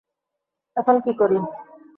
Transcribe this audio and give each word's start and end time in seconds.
এখন 0.77 0.95
কী 1.03 1.11
করি? 1.19 1.37